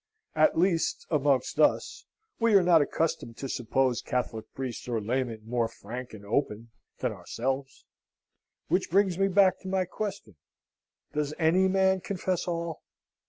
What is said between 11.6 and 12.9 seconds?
man confess all?